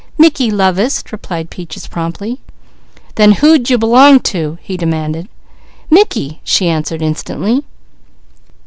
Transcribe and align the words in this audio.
"Mickey 0.17 0.49
lovest," 0.49 1.11
replied 1.11 1.51
Peaches 1.51 1.85
promptly. 1.85 2.39
"Then 3.17 3.33
who 3.33 3.59
d'you 3.59 3.77
belong 3.77 4.19
to?" 4.21 4.57
he 4.63 4.75
demanded. 4.75 5.29
"Mickey!" 5.91 6.39
she 6.43 6.67
answered 6.67 7.03
instantly. 7.03 7.63